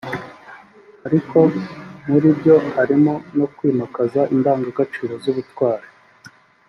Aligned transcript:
ariko 1.07 1.37
muri 2.09 2.27
byo 2.39 2.55
harimo 2.75 3.13
no 3.37 3.45
kwimakaza 3.55 4.21
idangagaciro 4.35 5.13
z’ubutwari” 5.23 5.85